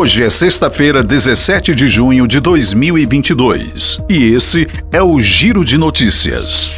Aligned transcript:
Hoje 0.00 0.24
é 0.24 0.30
sexta-feira, 0.30 1.02
17 1.02 1.74
de 1.74 1.86
junho 1.86 2.26
de 2.26 2.40
2022 2.40 4.00
e 4.08 4.32
esse 4.32 4.66
é 4.90 5.02
o 5.02 5.20
Giro 5.20 5.62
de 5.62 5.76
Notícias. 5.76 6.72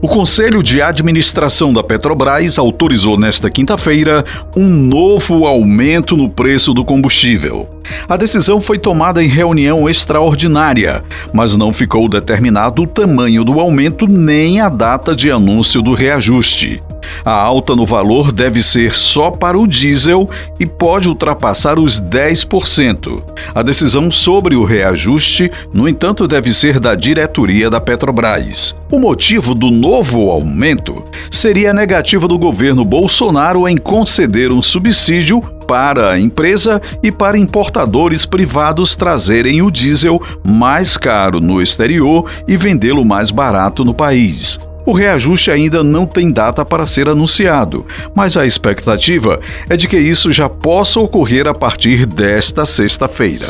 O 0.00 0.08
Conselho 0.08 0.62
de 0.62 0.80
Administração 0.80 1.70
da 1.70 1.84
Petrobras 1.84 2.58
autorizou 2.58 3.18
nesta 3.18 3.50
quinta-feira 3.50 4.24
um 4.56 4.66
novo 4.66 5.46
aumento 5.46 6.16
no 6.16 6.30
preço 6.30 6.72
do 6.72 6.82
combustível. 6.82 7.68
A 8.08 8.16
decisão 8.16 8.58
foi 8.58 8.78
tomada 8.78 9.22
em 9.22 9.28
reunião 9.28 9.86
extraordinária, 9.86 11.04
mas 11.30 11.54
não 11.54 11.74
ficou 11.74 12.08
determinado 12.08 12.84
o 12.84 12.86
tamanho 12.86 13.44
do 13.44 13.60
aumento 13.60 14.06
nem 14.06 14.62
a 14.62 14.70
data 14.70 15.14
de 15.14 15.30
anúncio 15.30 15.82
do 15.82 15.92
reajuste. 15.92 16.82
A 17.24 17.32
alta 17.32 17.76
no 17.76 17.86
valor 17.86 18.32
deve 18.32 18.62
ser 18.62 18.94
só 18.94 19.30
para 19.30 19.58
o 19.58 19.66
diesel 19.66 20.28
e 20.58 20.66
pode 20.66 21.08
ultrapassar 21.08 21.78
os 21.78 22.00
10%. 22.00 23.22
A 23.54 23.62
decisão 23.62 24.10
sobre 24.10 24.56
o 24.56 24.64
reajuste, 24.64 25.50
no 25.72 25.88
entanto, 25.88 26.26
deve 26.26 26.50
ser 26.50 26.78
da 26.80 26.94
diretoria 26.94 27.70
da 27.70 27.80
Petrobras. 27.80 28.74
O 28.90 28.98
motivo 28.98 29.54
do 29.54 29.70
novo 29.70 30.30
aumento 30.30 31.02
seria 31.30 31.70
a 31.70 31.74
negativa 31.74 32.28
do 32.28 32.38
governo 32.38 32.84
Bolsonaro 32.84 33.68
em 33.68 33.76
conceder 33.76 34.52
um 34.52 34.60
subsídio 34.60 35.40
para 35.66 36.10
a 36.10 36.20
empresa 36.20 36.80
e 37.02 37.10
para 37.10 37.38
importadores 37.38 38.26
privados 38.26 38.94
trazerem 38.96 39.62
o 39.62 39.70
diesel 39.70 40.20
mais 40.44 40.96
caro 40.96 41.40
no 41.40 41.62
exterior 41.62 42.30
e 42.46 42.56
vendê-lo 42.56 43.04
mais 43.04 43.30
barato 43.30 43.84
no 43.84 43.94
país. 43.94 44.60
O 44.84 44.92
reajuste 44.92 45.50
ainda 45.50 45.84
não 45.84 46.06
tem 46.06 46.32
data 46.32 46.64
para 46.64 46.86
ser 46.86 47.08
anunciado, 47.08 47.86
mas 48.14 48.36
a 48.36 48.44
expectativa 48.44 49.40
é 49.68 49.76
de 49.76 49.86
que 49.86 49.96
isso 49.96 50.32
já 50.32 50.48
possa 50.48 50.98
ocorrer 50.98 51.46
a 51.46 51.54
partir 51.54 52.04
desta 52.04 52.64
sexta-feira. 52.64 53.46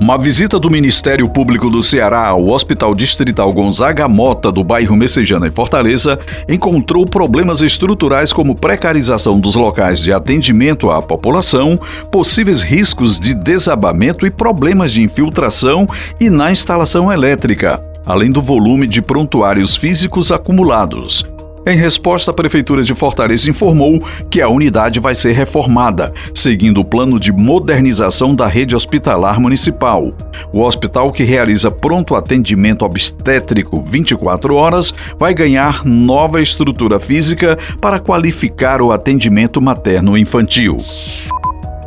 Uma 0.00 0.18
visita 0.18 0.58
do 0.58 0.70
Ministério 0.70 1.28
Público 1.28 1.70
do 1.70 1.80
Ceará 1.80 2.26
ao 2.26 2.48
Hospital 2.48 2.92
Distrital 2.92 3.52
Gonzaga 3.52 4.08
Mota, 4.08 4.50
do 4.50 4.64
bairro 4.64 4.96
Messejana, 4.96 5.46
em 5.46 5.50
Fortaleza, 5.50 6.18
encontrou 6.48 7.06
problemas 7.06 7.62
estruturais 7.62 8.32
como 8.32 8.56
precarização 8.56 9.38
dos 9.38 9.54
locais 9.54 10.00
de 10.00 10.12
atendimento 10.12 10.90
à 10.90 11.00
população, 11.00 11.78
possíveis 12.10 12.62
riscos 12.62 13.20
de 13.20 13.32
desabamento 13.32 14.26
e 14.26 14.30
problemas 14.30 14.92
de 14.92 15.02
infiltração 15.02 15.86
e 16.20 16.28
na 16.28 16.50
instalação 16.50 17.12
elétrica 17.12 17.91
além 18.04 18.30
do 18.30 18.42
volume 18.42 18.86
de 18.86 19.02
prontuários 19.02 19.76
físicos 19.76 20.32
acumulados. 20.32 21.24
Em 21.64 21.76
resposta, 21.76 22.32
a 22.32 22.34
Prefeitura 22.34 22.82
de 22.82 22.92
Fortaleza 22.92 23.48
informou 23.48 24.02
que 24.28 24.40
a 24.40 24.48
unidade 24.48 24.98
vai 24.98 25.14
ser 25.14 25.30
reformada, 25.32 26.12
seguindo 26.34 26.80
o 26.80 26.84
plano 26.84 27.20
de 27.20 27.30
modernização 27.30 28.34
da 28.34 28.48
rede 28.48 28.74
hospitalar 28.74 29.38
municipal. 29.38 30.12
O 30.52 30.60
hospital, 30.62 31.12
que 31.12 31.22
realiza 31.22 31.70
pronto 31.70 32.16
atendimento 32.16 32.84
obstétrico 32.84 33.80
24 33.86 34.56
horas, 34.56 34.92
vai 35.16 35.32
ganhar 35.32 35.84
nova 35.84 36.42
estrutura 36.42 36.98
física 36.98 37.56
para 37.80 38.00
qualificar 38.00 38.82
o 38.82 38.90
atendimento 38.90 39.62
materno-infantil. 39.62 40.76